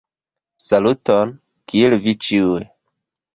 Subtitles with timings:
[0.67, 1.33] Saluton,
[1.73, 2.59] Kiel vi ĉiuj?